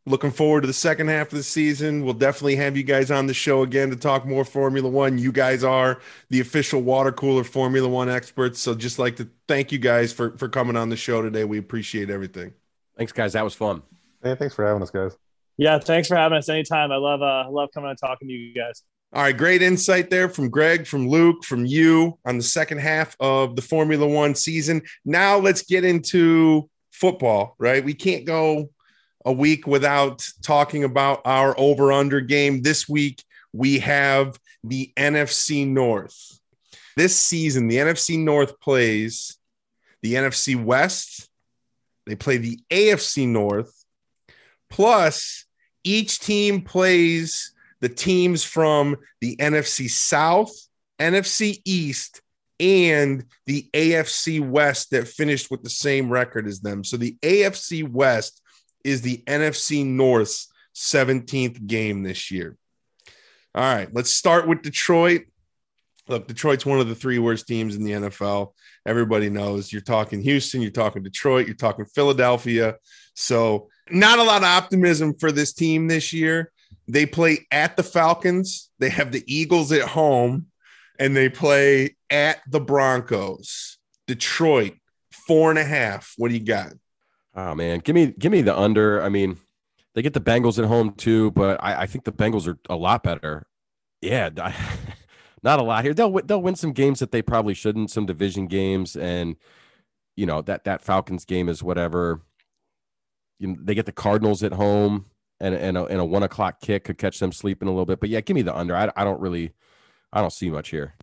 [0.07, 2.05] Looking forward to the second half of the season.
[2.05, 5.17] We'll definitely have you guys on the show again to talk more Formula One.
[5.17, 8.61] You guys are the official water cooler Formula One experts.
[8.61, 11.43] So just like to thank you guys for, for coming on the show today.
[11.43, 12.53] We appreciate everything.
[12.97, 13.33] Thanks, guys.
[13.33, 13.81] That was fun.
[14.23, 15.17] Hey, thanks for having us, guys.
[15.57, 16.93] Yeah, thanks for having us anytime.
[16.93, 18.83] I love uh love coming and talking to you guys.
[19.11, 23.17] All right, great insight there from Greg, from Luke, from you on the second half
[23.19, 24.83] of the Formula One season.
[25.03, 27.83] Now let's get into football, right?
[27.83, 28.69] We can't go
[29.27, 32.61] a week without talking about our over under game.
[32.61, 36.39] This week, we have the NFC North.
[36.95, 39.37] This season, the NFC North plays
[40.01, 41.29] the NFC West,
[42.05, 43.83] they play the AFC North,
[44.69, 45.43] plus
[45.83, 50.53] each team plays the teams from the NFC South,
[50.99, 52.21] NFC East,
[52.61, 56.85] and the AFC West that finished with the same record as them.
[56.85, 58.41] So the AFC West
[58.87, 62.57] is the NFC North's 17th game this year.
[63.53, 65.23] All right, let's start with Detroit.
[66.07, 68.53] Look, Detroit's one of the three worst teams in the NFL.
[68.85, 72.75] Everybody knows you're talking Houston, you're talking Detroit, you're talking Philadelphia.
[73.13, 76.51] So, not a lot of optimism for this team this year.
[76.87, 80.45] They play at the Falcons, they have the Eagles at home,
[80.97, 83.77] and they play at the Broncos.
[84.05, 84.75] Detroit,
[85.11, 86.13] four and a half.
[86.15, 86.71] What do you got?
[87.37, 89.01] Oh man, give me give me the under.
[89.01, 89.37] I mean,
[89.93, 92.75] they get the Bengals at home too, but I, I think the Bengals are a
[92.75, 93.45] lot better.
[94.01, 94.29] Yeah,
[95.43, 95.93] not a lot here.
[95.93, 99.35] They'll they'll win some games that they probably shouldn't, some division games, and
[100.15, 102.21] you know that that Falcons game is whatever.
[103.39, 105.05] You know, they get the Cardinals at home
[105.39, 107.99] and and a, and a one o'clock kick could catch them sleeping a little bit.
[107.99, 108.75] But yeah, give me the under.
[108.75, 109.53] I, I don't really,
[110.11, 110.95] I don't see much here.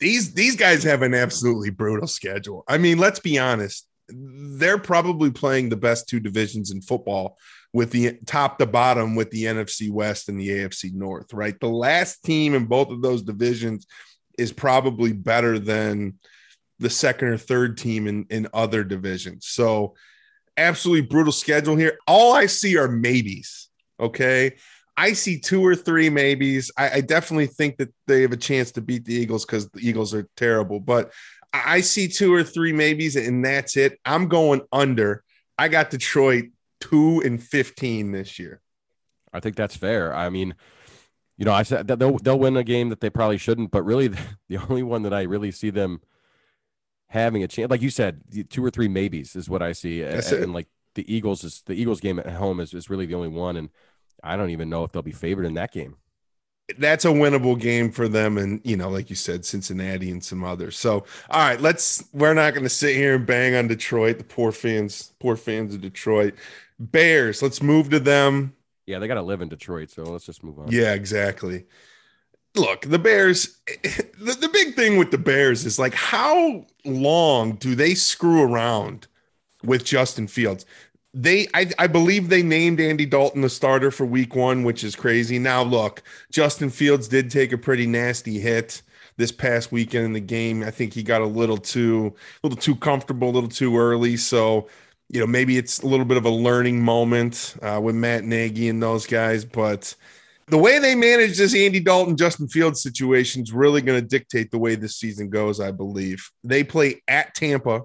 [0.00, 2.64] These these guys have an absolutely brutal schedule.
[2.66, 3.86] I mean, let's be honest.
[4.12, 7.38] They're probably playing the best two divisions in football
[7.72, 11.58] with the top to bottom with the NFC West and the AFC North, right?
[11.60, 13.86] The last team in both of those divisions
[14.38, 16.18] is probably better than
[16.78, 19.46] the second or third team in, in other divisions.
[19.46, 19.94] So
[20.56, 21.98] absolutely brutal schedule here.
[22.06, 23.68] All I see are maybes.
[24.00, 24.56] Okay.
[24.96, 26.70] I see two or three maybes.
[26.76, 29.80] I, I definitely think that they have a chance to beat the Eagles because the
[29.80, 31.12] Eagles are terrible, but
[31.52, 33.98] I see two or three maybes, and that's it.
[34.04, 35.24] I'm going under.
[35.58, 36.46] I got Detroit
[36.80, 38.60] two and 15 this year.
[39.32, 40.14] I think that's fair.
[40.14, 40.54] I mean,
[41.36, 43.82] you know, I said that they'll, they'll win a game that they probably shouldn't, but
[43.82, 44.08] really
[44.48, 46.00] the only one that I really see them
[47.08, 47.70] having a chance.
[47.70, 50.02] Like you said, two or three maybes is what I see.
[50.02, 53.14] And, and, like the Eagles is the Eagles game at home is, is really the
[53.14, 53.56] only one.
[53.56, 53.70] And
[54.22, 55.96] I don't even know if they'll be favored in that game.
[56.78, 58.38] That's a winnable game for them.
[58.38, 60.78] And, you know, like you said, Cincinnati and some others.
[60.78, 64.24] So, all right, let's, we're not going to sit here and bang on Detroit, the
[64.24, 66.34] poor fans, poor fans of Detroit.
[66.78, 67.42] Bears.
[67.42, 68.54] Let's move to them.
[68.86, 70.72] Yeah, they got to live in Detroit, so let's just move on.
[70.72, 71.66] Yeah, exactly.
[72.56, 77.74] Look, the Bears, the, the big thing with the Bears is like, how long do
[77.74, 79.06] they screw around
[79.62, 80.66] with Justin Fields?
[81.12, 84.94] They, I, I believe they named Andy Dalton the starter for week one, which is
[84.94, 85.38] crazy.
[85.38, 88.82] Now, look, Justin Fields did take a pretty nasty hit
[89.16, 90.62] this past weekend in the game.
[90.62, 94.16] I think he got a little too, a little too comfortable, a little too early.
[94.16, 94.68] So,
[95.08, 98.68] you know, maybe it's a little bit of a learning moment uh, with Matt Nagy
[98.68, 99.94] and those guys, but
[100.46, 104.50] the way they manage this Andy Dalton, Justin Fields situation is really going to dictate
[104.50, 106.28] the way this season goes, I believe.
[106.44, 107.82] They play at Tampa,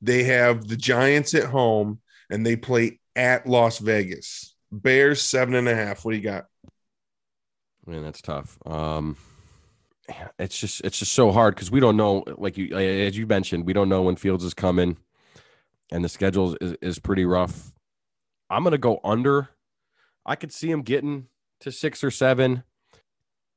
[0.00, 4.54] they have the Giants at home, and they play at Las Vegas.
[4.70, 6.04] Bears seven and a half.
[6.04, 6.44] What do you got?
[7.86, 8.58] Man, that's tough.
[8.66, 9.16] Um,
[10.38, 13.66] it's just it's just so hard because we don't know, like you as you mentioned,
[13.66, 14.98] we don't know when Fields is coming
[15.90, 17.72] and the schedule is, is pretty rough.
[18.50, 19.50] I'm to go under.
[20.24, 21.26] I could see him getting
[21.60, 22.62] to six or seven.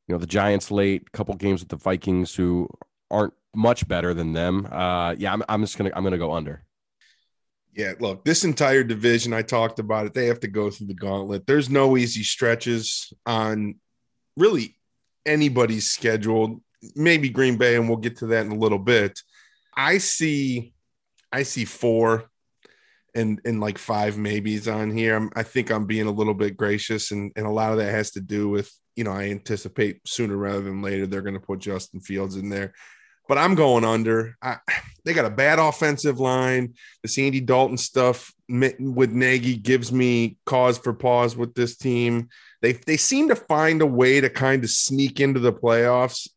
[0.08, 2.70] You know, the Giants late, couple games with the Vikings who
[3.10, 4.68] aren't much better than them.
[4.70, 6.64] Uh, yeah, I'm, I'm just gonna I'm gonna go under.
[7.74, 10.14] Yeah, look, this entire division, I talked about it.
[10.14, 11.48] They have to go through the gauntlet.
[11.48, 13.76] There's no easy stretches on
[14.36, 14.78] really
[15.26, 16.62] anybody's schedule.
[16.96, 19.20] Maybe Green Bay, and we'll get to that in a little bit.
[19.76, 20.74] I see
[21.32, 22.30] I see four
[23.14, 25.16] and and like five maybes on here.
[25.16, 27.92] I'm, I think I'm being a little bit gracious, and and a lot of that
[27.92, 31.40] has to do with you know I anticipate sooner rather than later they're going to
[31.40, 32.74] put Justin Fields in there.
[33.28, 34.36] But I'm going under.
[34.42, 34.58] I,
[35.06, 36.74] they got a bad offensive line.
[37.04, 42.30] The Andy Dalton stuff with Nagy gives me cause for pause with this team.
[42.62, 46.28] They they seem to find a way to kind of sneak into the playoffs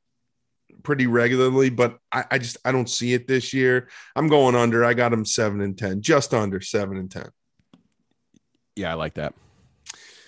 [0.85, 3.89] pretty regularly, but I, I, just I don't see it this year.
[4.15, 4.85] I'm going under.
[4.85, 7.29] I got them seven and ten, just under seven and ten.
[8.77, 9.35] Yeah, I like that.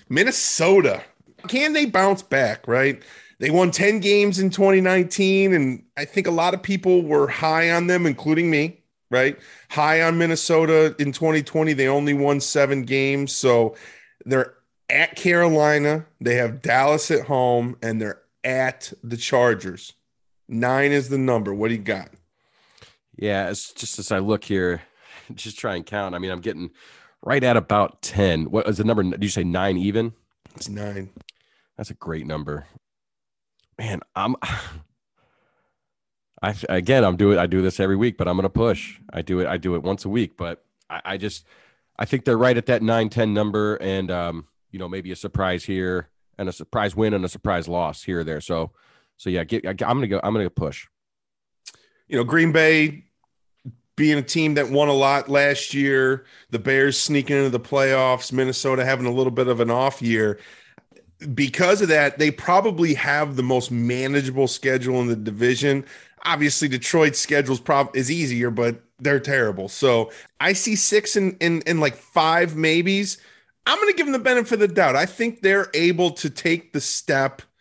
[0.09, 1.03] Minnesota.
[1.49, 2.66] Can they bounce back?
[2.66, 3.03] Right.
[3.38, 7.70] They won 10 games in 2019, and I think a lot of people were high
[7.70, 9.38] on them, including me, right?
[9.70, 11.75] High on Minnesota in 2020.
[11.75, 13.33] They only won seven games.
[13.33, 13.77] So
[14.25, 14.55] they're
[14.88, 19.92] at Carolina, they have Dallas at home, and they're at the Chargers.
[20.49, 21.53] Nine is the number.
[21.53, 22.11] What do you got?
[23.16, 24.83] Yeah, it's just as I look here,
[25.35, 26.14] just try and count.
[26.14, 26.70] I mean, I'm getting
[27.22, 28.51] right at about 10.
[28.51, 29.03] What is the number?
[29.03, 30.12] Did you say nine even?
[30.55, 31.11] It's nine.
[31.77, 32.66] That's a great number.
[33.79, 34.37] Man, I'm
[36.43, 38.99] I again I'm doing I do this every week, but I'm gonna push.
[39.12, 41.47] I do it, I do it once a week, but I, I just
[41.99, 45.17] I think they're right at that nine ten number and um, you know, maybe a
[45.17, 46.09] surprise here
[46.39, 48.41] and a surprise win and a surprise loss here or there.
[48.41, 48.73] So
[49.17, 50.21] so yeah, get, I'm gonna go.
[50.23, 50.87] I'm gonna push.
[52.09, 53.05] You know, Green Bay
[53.97, 58.31] being a team that won a lot last year, the Bears sneaking into the playoffs,
[58.31, 60.39] Minnesota having a little bit of an off year.
[61.35, 65.85] Because of that, they probably have the most manageable schedule in the division.
[66.24, 69.68] Obviously, Detroit's schedule prob- is easier, but they're terrible.
[69.68, 73.18] So I see six and in, in, in like five maybes.
[73.66, 74.94] I'm going to give them the benefit of the doubt.
[74.94, 77.42] I think they're able to take the step–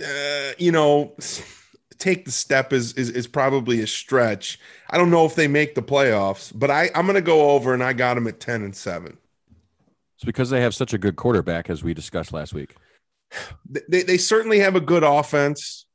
[0.00, 1.14] uh, you know,
[1.98, 4.58] take the step is, is is probably a stretch.
[4.90, 7.74] I don't know if they make the playoffs, but I I'm going to go over
[7.74, 9.16] and I got them at 10 and 7.
[10.16, 12.74] It's because they have such a good quarterback as we discussed last week.
[13.68, 15.86] They they certainly have a good offense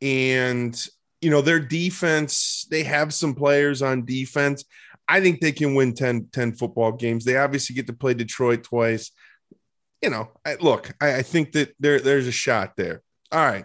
[0.00, 0.74] and
[1.20, 4.64] you know, their defense, they have some players on defense.
[5.08, 7.24] I think they can win 10 10 football games.
[7.24, 9.10] They obviously get to play Detroit twice.
[10.02, 13.02] You know, I, look, I, I think that there there's a shot there.
[13.32, 13.64] All right.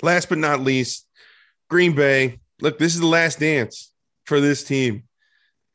[0.00, 1.06] Last but not least,
[1.68, 2.40] Green Bay.
[2.60, 3.92] Look, this is the last dance
[4.24, 5.04] for this team.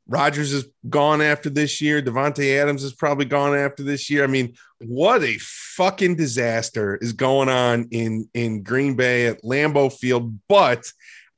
[0.07, 2.01] Rodgers is gone after this year.
[2.01, 4.23] Davante Adams is probably gone after this year.
[4.23, 9.91] I mean, what a fucking disaster is going on in in Green Bay at Lambeau
[9.91, 10.39] Field.
[10.47, 10.85] But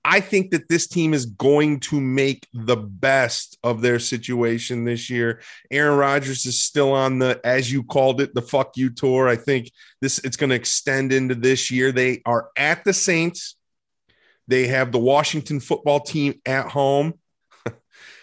[0.06, 5.10] I think that this team is going to make the best of their situation this
[5.10, 5.42] year.
[5.72, 9.28] Aaron Rodgers is still on the, as you called it, the fuck you tour.
[9.28, 9.72] I think
[10.02, 11.92] this it's going to extend into this year.
[11.92, 13.56] They are at the Saints.
[14.48, 17.20] They have the Washington football team at home,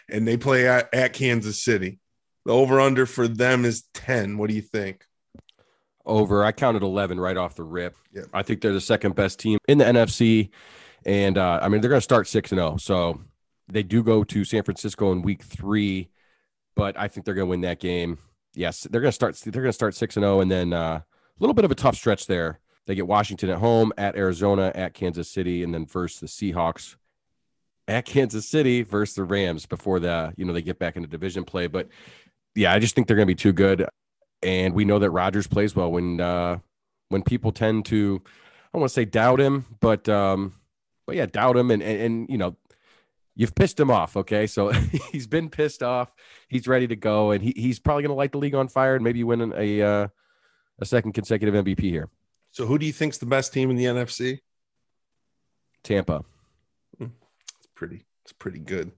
[0.09, 1.99] and they play at, at Kansas City.
[2.45, 4.39] The over under for them is 10.
[4.39, 5.05] What do you think?
[6.05, 6.45] Over.
[6.45, 7.97] I counted 11 right off the rip.
[8.13, 8.23] Yeah.
[8.33, 10.51] I think they're the second best team in the NFC.
[11.05, 12.73] And uh, I mean, they're going to start six and zero.
[12.75, 13.21] Oh, so
[13.69, 16.11] they do go to San Francisco in week three,
[16.75, 18.19] but I think they're going to win that game.
[18.55, 19.37] Yes, they're going to start.
[19.37, 21.05] They're going to start six and zero, oh, and then uh, a
[21.39, 22.61] little bit of a tough stretch there.
[22.87, 26.97] They get Washington at home, at Arizona, at Kansas City, and then first the Seahawks
[27.89, 31.45] at Kansas City versus the Rams before the you know they get back into division
[31.45, 31.66] play.
[31.66, 31.89] But
[32.55, 33.89] yeah, I just think they're going to be too good,
[34.43, 36.59] and we know that Rodgers plays well when uh,
[37.09, 40.55] when people tend to I don't want to say doubt him, but um,
[41.07, 42.57] but yeah, doubt him, and, and and you know
[43.34, 44.16] you've pissed him off.
[44.16, 44.70] Okay, so
[45.12, 46.14] he's been pissed off.
[46.49, 48.95] He's ready to go, and he, he's probably going to light the league on fire
[48.95, 50.09] and maybe win a uh,
[50.80, 52.09] a second consecutive MVP here.
[52.51, 54.41] So, who do you think's the best team in the NFC?
[55.82, 56.24] Tampa.
[57.77, 58.05] It's pretty.
[58.24, 58.93] It's pretty good.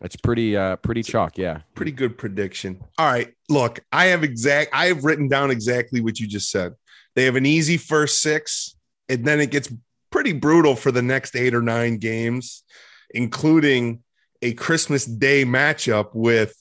[0.00, 1.60] It's pretty uh pretty chalk, yeah.
[1.76, 2.82] Pretty good prediction.
[2.98, 3.32] All right.
[3.48, 4.70] Look, I have exact.
[4.72, 6.74] I have written down exactly what you just said.
[7.14, 8.74] They have an easy first six,
[9.08, 9.72] and then it gets
[10.10, 12.64] pretty brutal for the next eight or nine games,
[13.10, 14.02] including
[14.42, 16.56] a Christmas Day matchup with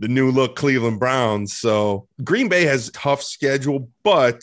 [0.00, 1.56] the new look Cleveland Browns.
[1.56, 4.42] So Green Bay has a tough schedule, but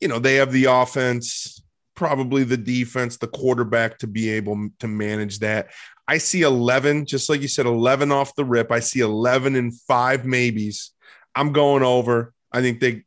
[0.00, 1.55] you know, they have the offense,
[1.96, 5.70] probably the defense, the quarterback to be able to manage that.
[6.06, 8.70] I see 11, just like you said, 11 off the rip.
[8.70, 10.92] I see 11 and five maybes.
[11.34, 12.32] I'm going over.
[12.52, 13.04] I think they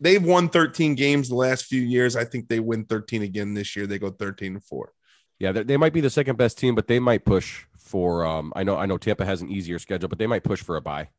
[0.00, 2.16] they've won 13 games the last few years.
[2.16, 3.86] I think they win 13 again this year.
[3.86, 4.92] They go 13 and 4.
[5.38, 8.64] Yeah, they might be the second best team, but they might push for um I
[8.64, 11.10] know I know Tampa has an easier schedule, but they might push for a bye.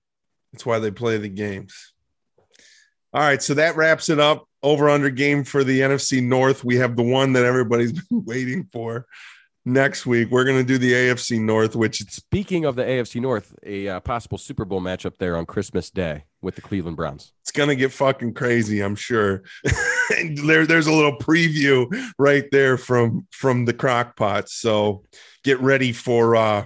[0.51, 1.93] That's why they play the games.
[3.13, 4.48] All right, so that wraps it up.
[4.61, 6.63] Over under game for the NFC North.
[6.63, 9.05] We have the one that everybody's been waiting for.
[9.65, 13.53] Next week, we're going to do the AFC North, which Speaking of the AFC North,
[13.63, 17.33] a uh, possible Super Bowl matchup there on Christmas Day with the Cleveland Browns.
[17.41, 19.43] it's going to get fucking crazy, I'm sure.
[20.17, 24.49] and there, there's a little preview right there from from the crock pot.
[24.49, 25.03] So
[25.43, 26.65] get ready for uh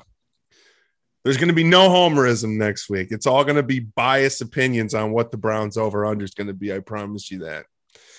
[1.24, 3.08] there's going to be no homerism next week.
[3.12, 6.48] It's all going to be biased opinions on what the Browns over under is going
[6.48, 6.74] to be.
[6.74, 7.66] I promise you that.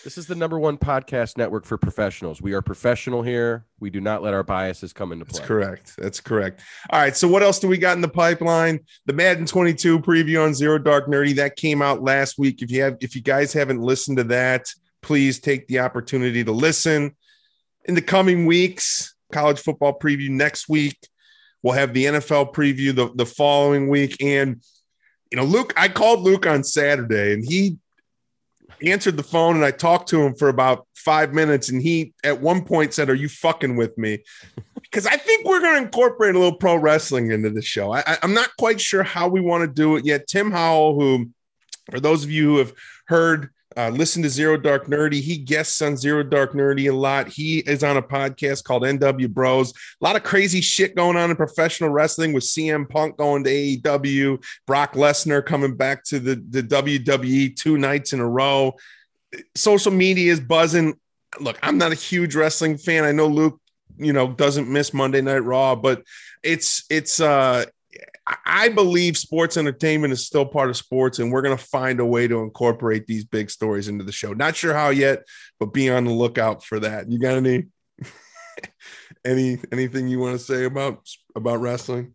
[0.04, 2.42] This is the number one podcast network for professionals.
[2.42, 3.64] We are professional here.
[3.80, 5.38] We do not let our biases come into play.
[5.38, 5.94] That's correct.
[5.96, 6.60] That's correct.
[6.90, 7.16] All right.
[7.16, 8.80] So what else do we got in the pipeline?
[9.06, 12.60] The Madden 22 preview on Zero Dark Nerdy that came out last week.
[12.60, 14.66] If you have, if you guys haven't listened to that,
[15.00, 17.16] please take the opportunity to listen.
[17.86, 20.98] In the coming weeks, college football preview next week.
[21.62, 24.22] We'll have the NFL preview the, the following week.
[24.22, 24.62] And
[25.32, 27.78] you know, Luke, I called Luke on Saturday and he
[28.82, 31.68] answered the phone and I talked to him for about five minutes.
[31.68, 34.24] And he at one point said, Are you fucking with me?
[34.82, 37.92] Because I think we're going to incorporate a little pro wrestling into the show.
[37.92, 40.28] I, I'm not quite sure how we want to do it yet.
[40.28, 41.30] Tim Howell, who,
[41.90, 42.72] for those of you who have
[43.06, 45.20] heard, uh, listen to Zero Dark Nerdy.
[45.20, 47.28] He guests on Zero Dark Nerdy a lot.
[47.28, 49.70] He is on a podcast called NW Bros.
[49.70, 53.50] A lot of crazy shit going on in professional wrestling with CM Punk going to
[53.50, 58.74] AEW, Brock Lesnar coming back to the, the WWE two nights in a row.
[59.54, 60.94] Social media is buzzing.
[61.40, 63.04] Look, I'm not a huge wrestling fan.
[63.04, 63.60] I know Luke,
[63.96, 66.04] you know, doesn't miss Monday Night Raw, but
[66.42, 67.64] it's it's uh
[68.26, 72.06] I believe sports entertainment is still part of sports, and we're going to find a
[72.06, 74.32] way to incorporate these big stories into the show.
[74.32, 75.24] Not sure how yet,
[75.60, 77.10] but be on the lookout for that.
[77.10, 77.64] You got any
[79.24, 81.06] any anything you want to say about
[81.36, 82.14] about wrestling?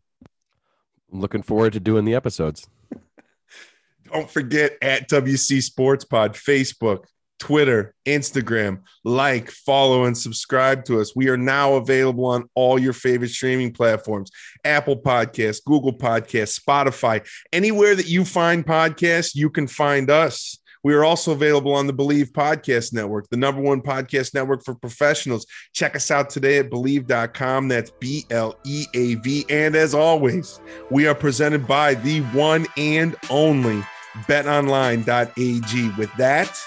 [1.12, 2.68] I'm looking forward to doing the episodes.
[4.12, 7.05] Don't forget at WC Sports Pod, Facebook,
[7.40, 11.16] Twitter, Instagram, like, follow, and subscribe to us.
[11.16, 14.32] We are now available on all your favorite streaming platforms
[14.64, 17.26] Apple Podcasts, Google Podcasts, Spotify.
[17.52, 20.60] Anywhere that you find podcasts, you can find us.
[20.84, 24.76] We are also available on the Bleav Podcast Network, the number one podcast network for
[24.76, 25.46] professionals.
[25.74, 27.68] Check us out today at bleav.com.
[27.68, 29.46] That's B L E A V.
[29.50, 33.84] And as always, we are presented by the one and only
[34.20, 35.92] betonline.ag.
[35.98, 36.58] With that,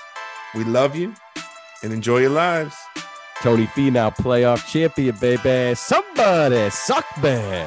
[0.54, 1.14] we love you
[1.82, 2.74] and enjoy your lives.
[3.42, 5.74] Tony Fee now playoff champion, baby.
[5.74, 7.66] Somebody suck me.